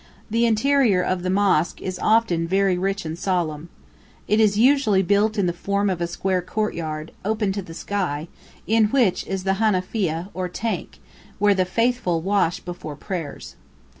[0.31, 3.69] The interior of the mosque is often very rich and solemn.
[4.27, 8.27] It is usually built in the form of a square courtyard, open to the sky,
[8.65, 10.97] in which is the "hanafieh," or tank,
[11.37, 13.55] where "the faithful" wash before prayers.